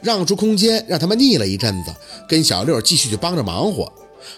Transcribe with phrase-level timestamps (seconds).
[0.00, 1.94] 让出空间让他们腻了一阵子，
[2.28, 3.92] 跟小六继续去帮着忙活。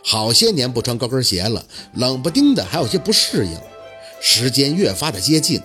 [0.05, 1.65] 好些年不穿高跟鞋了，
[1.95, 3.57] 冷不丁的还有些不适应。
[4.21, 5.61] 时间越发的接近，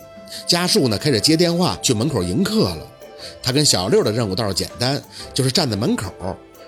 [0.48, 2.88] 家树呢开始接电话去门口迎客了。
[3.44, 5.02] 他跟小六的任务倒是简单，
[5.34, 6.12] 就是站在门口，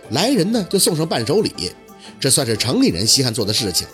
[0.10, 1.52] 来人呢就送上伴手礼，
[2.20, 3.88] 这算是城里人稀罕做的事情。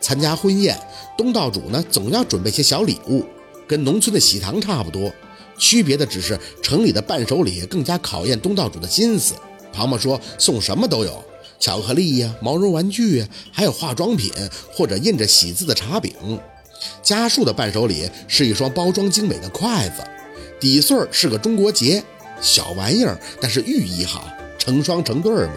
[0.00, 0.78] 参加婚宴，
[1.16, 3.24] 东道主呢总要准备些小礼物，
[3.66, 5.10] 跟农村的喜糖差不多，
[5.58, 9.34] 区别的只是城里的伴手礼更加考验东道主的心思。
[9.72, 11.22] 庞庞说送什么都有。
[11.60, 14.32] 巧克力呀，毛绒玩具呀，还有化妆品
[14.72, 16.12] 或者印着喜字的茶饼。
[17.02, 20.04] 家树的伴手礼是一双包装精美的筷子，
[20.60, 22.00] 底穗是个中国结，
[22.40, 25.54] 小玩意儿，但是寓意好，成双成对嘛。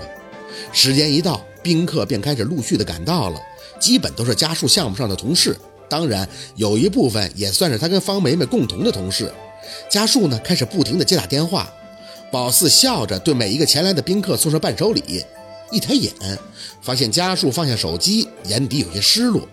[0.74, 3.40] 时间一到，宾客便开始陆续的赶到了，
[3.80, 5.56] 基本都是家树项目上的同事，
[5.88, 9.32] 当然有一部分也算是他跟方梅梅共同的同事。
[9.90, 11.72] 家树呢，开始不停的接打电话，
[12.32, 15.24] 宝四笑着对每一个前来的宾客送上伴手礼。
[15.72, 16.12] 一抬眼，
[16.82, 19.48] 发现家树放下手机，眼底有些失落。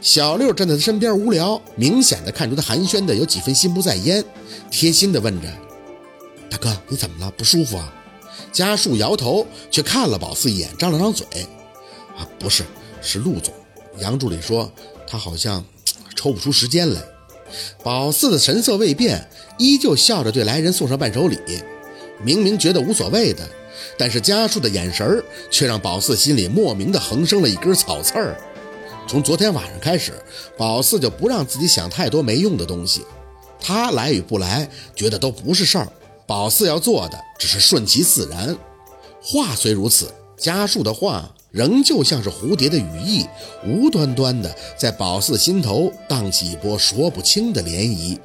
[0.00, 4.22] 小六站在他身边无聊，明显的看出他寒暄的有几分心不在焉，
[4.70, 5.48] 贴心的问着
[6.50, 7.30] ：“大哥，你怎么了？
[7.36, 7.92] 不舒服啊？”
[8.52, 11.26] 家树摇头，却看了宝四一眼，张了张嘴
[12.16, 12.64] ：“啊，不是，
[13.00, 13.52] 是陆总。”
[14.00, 14.70] 杨助理说
[15.06, 15.64] 他好像
[16.14, 17.00] 抽不出时间来。
[17.82, 19.28] 宝四的神色未变，
[19.58, 21.38] 依旧笑着对来人送上伴手礼，
[22.22, 23.48] 明明觉得无所谓的。
[23.98, 28.36] 但是家树的眼神却让宝四心里莫名的横生了一根草刺儿。
[29.06, 30.12] 从昨天晚上开始，
[30.56, 33.04] 宝四就不让自己想太多没用的东西。
[33.60, 35.88] 他来与不来，觉得都不是事儿。
[36.26, 38.56] 宝四要做的只是顺其自然。
[39.22, 43.24] 话虽如此，家树的话仍旧像是蝴蝶的羽翼，
[43.64, 48.18] 无端端的在宝四心头荡起一波说不清的涟漪。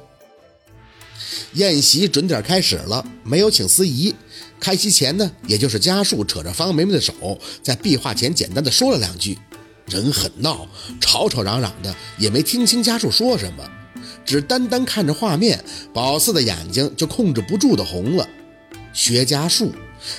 [1.52, 4.12] 宴席准点开始了，没有请司仪。
[4.58, 9.38] 开席前呢，也就是家树扯着方梅梅的手，在壁画前简单的说了两句。
[9.86, 10.66] 人很闹，
[11.00, 13.64] 吵吵嚷嚷的，也没听清家树说什么，
[14.24, 18.28] 只单单看着画面，宝四的眼睛就控制不住的红了。
[18.92, 19.72] 薛家树，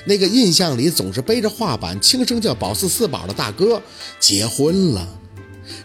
[0.05, 3.81] 那个印象里总是背着画板轻声叫宝四四宝的大哥，
[4.19, 5.07] 结婚了。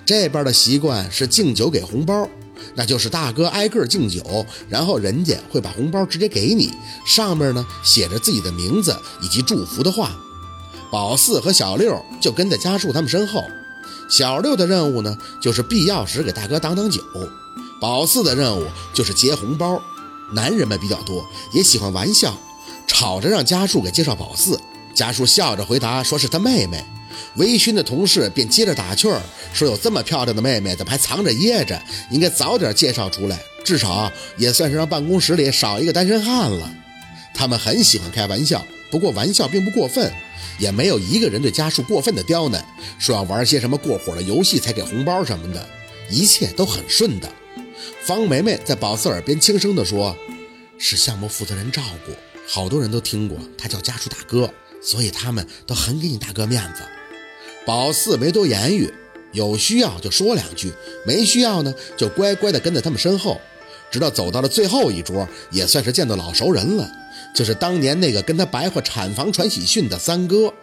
[0.05, 2.29] 这边的习惯是敬酒给红包。
[2.75, 6.71] 那就是大哥挨个敬酒，然后人家会把红包直接给你，
[7.07, 10.17] 上面呢写着自己的名字以及祝福的话。
[10.91, 13.43] 宝四和小六就跟在家树他们身后。
[14.09, 17.01] 小六的任务呢，就是必要时给大哥挡挡酒；
[17.81, 19.81] 宝四的任务就是接红包。
[20.33, 22.37] 男人们比较多，也喜欢玩笑，
[22.87, 24.61] 吵着让家树给介绍宝四。
[24.95, 26.83] 家树笑着回答，说是他妹妹。
[27.37, 29.21] 微醺的同事便接着打趣儿，
[29.53, 31.81] 说：“有这么漂亮的妹妹，怎么还藏着掖着？
[32.11, 36.73] 应该早点介绍出来，至少也算是让办公室里少一个单身汉了。”
[37.35, 40.11] 他们很喜欢开玩笑，不过玩笑并不过分，
[40.59, 42.65] 也没有一个人对家属过分的刁难，
[42.99, 45.69] 说要玩些什么过火的游戏才给红包什么的，
[46.11, 47.31] 一切都很顺的。
[48.03, 50.17] 方梅梅在宝四耳边轻声地说
[50.79, 52.13] ：“是项目负责人照顾，
[52.47, 54.51] 好多人都听过他叫家属大哥，
[54.83, 56.83] 所以他们都很给你大哥面子。”
[57.67, 58.93] 宝四没多言语，
[59.33, 60.73] 有需要就说两句，
[61.05, 63.41] 没需要呢就乖乖的跟在他们身后，
[63.91, 66.89] 直到走到了最后一桌，也算是见到老熟人了，
[67.35, 70.55] 就是当年那个跟他白话产房传喜讯的三哥。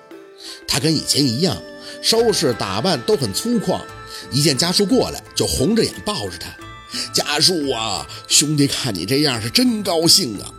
[0.65, 1.61] 他跟以前一样，
[2.01, 3.81] 收拾打扮都很粗犷，
[4.31, 6.49] 一见家叔过来就红着眼抱着他。
[7.13, 10.51] 家叔啊，兄弟看你这样是真高兴啊！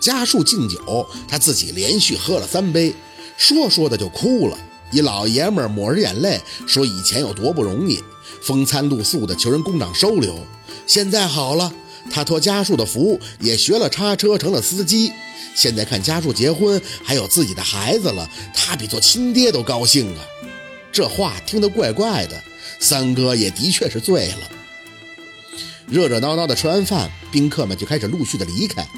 [0.00, 2.94] 家树敬酒，他自己连续喝了三杯，
[3.36, 4.58] 说说的就哭了。
[4.90, 8.02] 一老爷们儿抹着眼泪说：“以前有多不容易，
[8.40, 10.38] 风餐露宿的求人工长收留，
[10.86, 11.72] 现在好了，
[12.10, 15.12] 他托家树的福，也学了叉车，成了司机。
[15.54, 20.24] 现在看家树结婚，还有自己的孩子了，他比做亲爹都高兴啊！”
[20.90, 22.42] 这话听得怪怪的，
[22.80, 24.50] 三哥也的确是醉了。
[25.86, 28.88] 热热闹闹的吃完饭，宾客们就开始陆续的离开，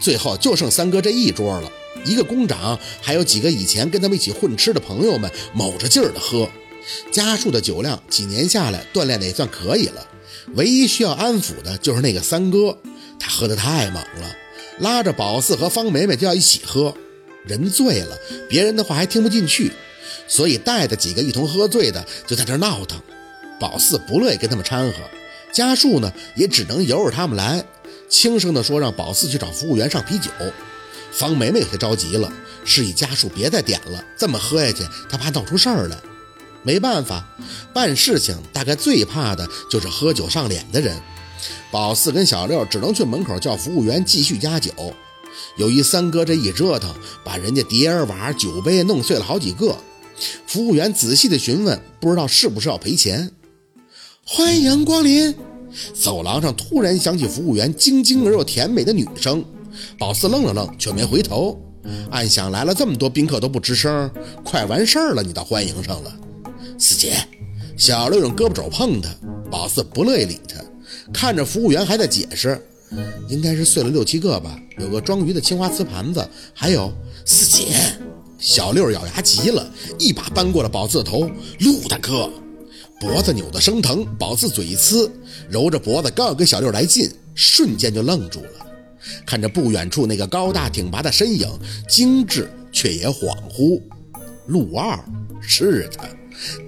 [0.00, 1.70] 最后就剩三哥这一桌了。
[2.04, 6.48] 一个工长，还有几个以前跟他们一起混吃的朋友们，卯着劲儿的喝。
[7.12, 10.06] 家树的酒量几年下来锻炼的也算可以了，
[10.54, 12.76] 唯一需要安抚的就是那个三哥，
[13.18, 14.36] 他喝得太猛了，
[14.78, 16.94] 拉着宝四和方梅梅就要一起喝。
[17.44, 18.18] 人醉了，
[18.48, 19.72] 别人的话还听不进去，
[20.26, 23.00] 所以带的几个一同喝醉的就在这闹腾。
[23.58, 24.94] 宝四不乐意跟他们掺和，
[25.52, 27.62] 家树呢也只能由着他们来，
[28.10, 30.30] 轻声的说让宝四去找服务员上啤酒。
[31.12, 32.30] 方梅梅有些着急了，
[32.64, 35.96] 示意家属别再点了，这么喝下去，她怕闹出事儿来。
[36.62, 37.26] 没办法，
[37.72, 41.00] 办事情大概最怕的就是喝酒上脸的人。
[41.70, 44.72] 宝四跟小六只能去门口叫服务员继续加酒。
[45.56, 49.76] 由于三哥这一折腾，把人家碟儿碗酒杯弄碎了好几个。
[50.46, 53.32] 服务员仔细的询问，不知道是不是要赔钱。
[54.26, 55.34] 欢迎光临。
[55.94, 59.44] 走廊上突然响起服务员晶晶而又甜美的女声。
[59.98, 61.58] 宝四愣了愣，却没回头。
[62.10, 64.10] 暗想来了这么多宾客都不吱声，
[64.44, 66.12] 快完事儿了，你倒欢迎上了。
[66.78, 67.14] 四姐，
[67.76, 69.08] 小六用胳膊肘碰他，
[69.50, 70.56] 宝四不乐意理他，
[71.12, 72.60] 看着服务员还在解释，
[73.28, 76.92] 应该是碎了六七个吧，有个装鱼的青花瓷盘子，还有
[77.24, 77.68] 四姐。
[78.38, 81.30] 小六咬牙急了，一把扳过了宝四的头。
[81.60, 82.30] 陆大哥，
[83.00, 85.10] 脖子扭得生疼，宝四嘴一呲，
[85.48, 88.66] 揉着脖子刚要跟小六来劲，瞬间就愣住了。
[89.24, 91.48] 看着不远处那个高大挺拔的身影，
[91.88, 93.80] 精致却也恍惚。
[94.48, 95.02] 陆二
[95.40, 96.06] 是他，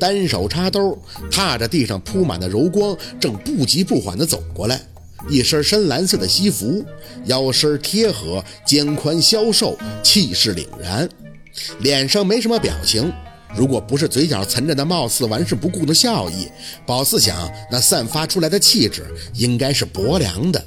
[0.01, 0.99] 单手插兜，
[1.31, 4.81] 踏着地上铺满的柔光，正不急不缓地走过来。
[5.29, 6.83] 一身深蓝色的西服，
[7.27, 11.07] 腰身贴合，肩宽消瘦，气势凛然。
[11.81, 13.13] 脸上没什么表情，
[13.55, 16.49] 如果不是嘴角存着那貌似玩世不顾的笑意，
[16.87, 20.65] 宝四想那散发出来的气质应该是薄凉的。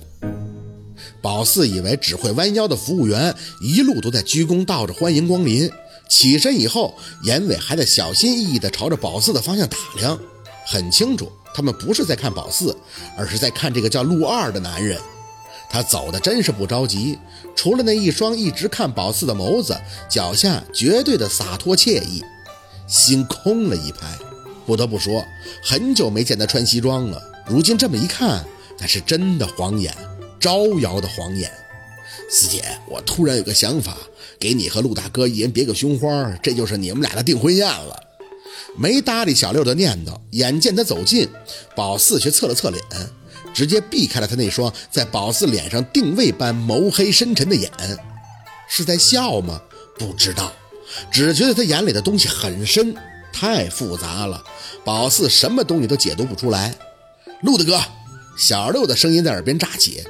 [1.22, 5.70] 宝四以为只会弯腰的服务员一路都在鞠躬道着欢迎光临，
[6.08, 6.94] 起身以后，
[7.24, 10.20] 眼尾还在小心翼翼地朝着宝四的方向打量，
[10.68, 12.76] 很清楚他们不是在看宝四，
[13.18, 15.00] 而是在看这个叫陆二的男人。
[15.68, 17.18] 他走的真是不着急，
[17.56, 19.76] 除了那一双一直看宝四的眸子，
[20.08, 22.24] 脚下绝对的洒脱惬意，
[22.88, 24.18] 心空了一拍。
[24.66, 25.24] 不得不说，
[25.64, 28.44] 很久没见他穿西装了，如今这么一看，
[28.80, 29.96] 那是真的晃眼。
[30.40, 31.52] 招摇的晃眼，
[32.30, 33.98] 四姐，我突然有个想法，
[34.40, 38.00] 给你和陆大哥一人别个胸花，这就是你们俩的订婚宴了。
[38.78, 41.28] 没搭理小六的念头，眼见他走近，
[41.76, 42.84] 宝四却侧了侧脸，
[43.56, 47.72] 直接避开了他那双在宝四脸上定位般眸黑深沉的眼。
[48.68, 49.60] 是在笑吗？
[49.98, 50.52] 不知道，
[51.12, 52.96] 只觉得他眼里的东西很深，
[53.32, 54.44] 太复杂了，
[54.84, 56.76] 宝四什么东西都解读不出来。
[57.42, 57.80] 陆大哥，
[58.38, 60.04] 小六的声音在耳边炸起。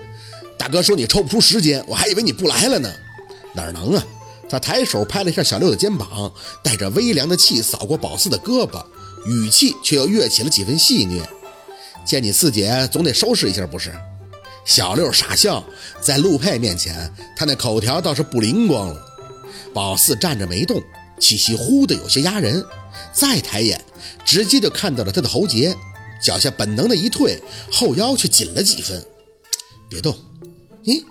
[0.57, 2.91] 大哥说你抽不出时间，我还以为你不来了呢。
[3.53, 4.03] 哪能啊？
[4.47, 6.31] 他抬手拍了一下小六的肩膀，
[6.63, 8.83] 带着微凉的气扫过宝四的胳膊，
[9.25, 11.21] 语气却又跃起了几分戏谑。
[12.05, 13.91] 见你四姐，总得收拾一下不是？
[14.63, 15.63] 小六傻笑，
[15.99, 19.05] 在陆佩面前，他那口条倒是不灵光了。
[19.75, 20.81] 宝四站着没动，
[21.19, 22.65] 气息忽的有些压人。
[23.11, 23.83] 再抬眼，
[24.23, 25.75] 直接就看到了他的喉结，
[26.23, 29.05] 脚下本能的一退，后腰却紧了几分。
[29.89, 30.17] 别动。
[30.85, 31.03] 咦，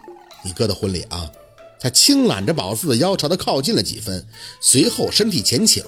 [0.42, 1.30] 你哥的婚礼啊？
[1.78, 4.26] 他轻揽着宝四的腰，朝他靠近了几分，
[4.62, 5.84] 随后身体前倾，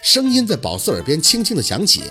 [0.00, 2.04] 声音在宝四耳边轻轻的响起：“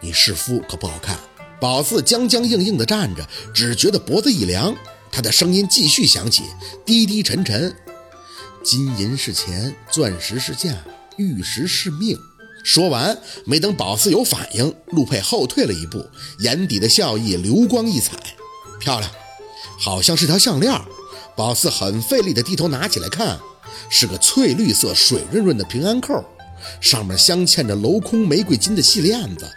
[0.00, 1.18] 你试夫可不好看。”
[1.60, 4.72] 宝四僵僵硬硬的站着，只觉得脖子一凉。
[5.10, 6.44] 他的声音继续响起，
[6.86, 7.74] 低低沉沉
[8.68, 10.74] ：“金银是钱，钻石是价，
[11.16, 12.18] 玉石是命。”
[12.62, 16.04] 说完，没等宝四有反应，陆佩后退了一步，
[16.40, 18.14] 眼底的笑意流光溢彩，
[18.78, 19.10] 漂亮。
[19.78, 20.78] 好像是条项链，
[21.34, 23.40] 宝四很费力地低头拿起来看，
[23.88, 26.22] 是个翠绿色、水润润的平安扣，
[26.78, 29.48] 上面镶嵌着镂空玫瑰金的细链子，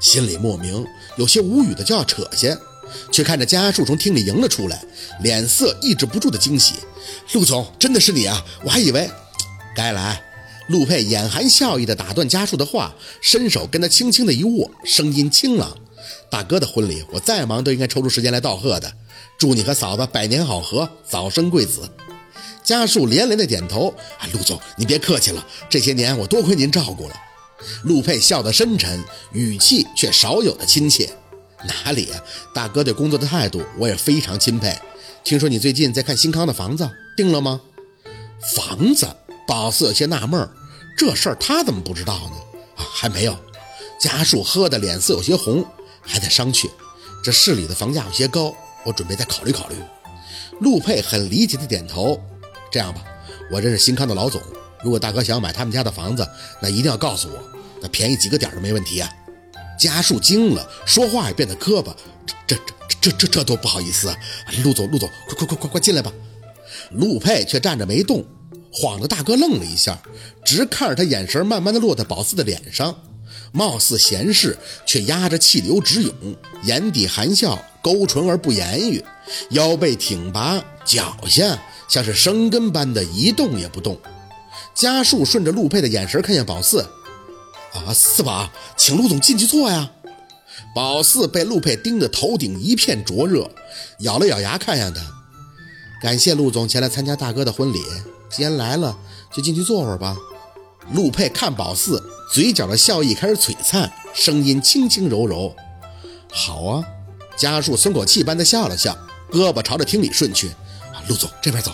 [0.00, 0.86] 心里莫名
[1.18, 2.56] 有些无语的就要扯下，
[3.12, 4.82] 却看着家树从厅里迎了出来，
[5.20, 6.74] 脸色抑制不住的惊喜
[7.32, 8.44] ：“陆总，真的是你啊！
[8.64, 9.10] 我还以为……
[9.74, 10.22] 该来。”
[10.68, 15.76] 陆佩眼含笑意地打断家树的话，伸手跟他轻轻的一握，声音清朗
[16.30, 18.90] ：“大哥的婚礼，我再忙都应该抽出时间来道贺的。”
[19.36, 21.88] 祝你和嫂子百年好合，早生贵子。
[22.62, 23.88] 家树连连的点头。
[24.18, 27.14] 啊，陆总，您别客气了，这些年我多亏您照顾了。
[27.82, 29.02] 陆佩笑得深沉，
[29.32, 31.10] 语气却少有的亲切。
[31.66, 32.20] 哪里啊，
[32.54, 34.78] 大哥对工作的态度我也非常钦佩。
[35.22, 37.60] 听说你最近在看新康的房子，定了吗？
[38.54, 39.06] 房子？
[39.46, 40.48] 宝四有些纳闷，
[40.96, 42.36] 这事儿他怎么不知道呢？
[42.76, 43.36] 啊，还没有。
[44.00, 45.64] 家树喝的脸色有些红，
[46.02, 46.68] 还在商榷。
[47.22, 48.54] 这市里的房价有些高。
[48.84, 49.76] 我准备再考虑考虑。
[50.60, 52.20] 陆佩很理解的点头。
[52.70, 53.02] 这样吧，
[53.50, 54.42] 我认识新康的老总，
[54.82, 56.28] 如果大哥想要买他们家的房子，
[56.60, 57.42] 那一定要告诉我，
[57.80, 59.10] 那便宜几个点都没问题啊。
[59.78, 61.94] 家树惊了，说话也变得磕巴。
[62.46, 64.16] 这这这这这多不好意思啊！
[64.62, 66.12] 陆总，陆总，快快快快快进来吧。
[66.90, 68.24] 陆佩却站着没动，
[68.72, 70.00] 晃得大哥愣了一下，
[70.44, 72.94] 直看着他，眼神慢慢的落在宝四的脸上。
[73.52, 76.12] 貌似闲适，却压着气流直涌，
[76.64, 79.04] 眼底含笑，勾唇而不言语，
[79.50, 83.98] 腰背挺拔，脚下像是生根般的一动也不动。
[84.74, 86.84] 家树顺着陆佩的眼神看向宝四，
[87.74, 89.90] 啊，四宝，请陆总进去坐呀。
[90.74, 93.50] 宝四被陆佩盯得头顶一片灼热，
[94.00, 95.00] 咬了咬牙看向他，
[96.02, 97.80] 感谢陆总前来参加大哥的婚礼，
[98.30, 98.96] 既然来了，
[99.32, 100.16] 就进去坐会儿吧。
[100.92, 102.02] 陆佩看宝四，
[102.32, 105.54] 嘴角的笑意开始璀璨，声音轻轻柔柔
[106.30, 106.84] ：“好啊。”
[107.36, 108.96] 家树松口气般的笑了笑，
[109.30, 110.48] 胳膊朝着厅里顺去。
[110.48, 111.72] 啊陆总这边走。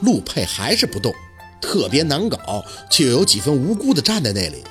[0.00, 1.14] 陆佩还是不动，
[1.60, 4.62] 特别难搞，却又有几分无辜的站在那里。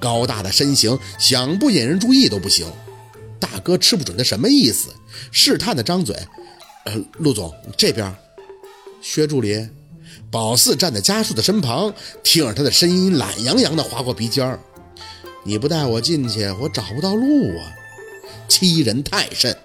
[0.00, 2.66] 高大的身形，想不引人注意都不行。
[3.38, 4.88] 大哥吃不准他什么意思，
[5.30, 6.16] 试探的张嘴
[6.86, 8.14] ：“呃，陆总这边。”
[9.02, 9.68] 薛助理，
[10.30, 14.58] 宝四站在家树的身旁，听着他的声音懒洋洋的划过鼻尖儿
[15.44, 17.72] 你不带我进去，我找不到路啊！”
[18.48, 19.56] 欺人太甚！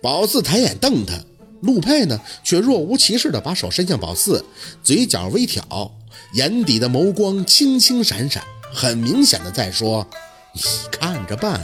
[0.00, 1.14] 宝四抬眼瞪他，
[1.62, 4.44] 陆佩呢，却若无其事的把手伸向宝四，
[4.82, 5.92] 嘴角微挑，
[6.34, 10.04] 眼底的眸光轻轻闪闪，很明显的在说
[10.52, 11.60] ：“你看着办。”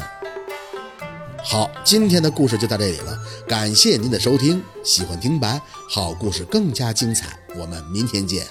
[1.43, 4.63] 好，今天的故事就到这里了，感谢您的收听。
[4.85, 8.47] 喜欢听白，好故事更加精彩，我们明天见。